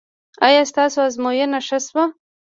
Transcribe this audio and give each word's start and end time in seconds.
ایا 0.45 0.61
ستاسو 0.71 0.99
ازموینه 1.07 1.59
ښه 1.67 1.77
شوه؟ 1.85 2.05